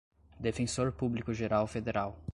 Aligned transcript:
defensor 0.39 0.91
público-geral 0.91 1.67
federal 1.67 2.17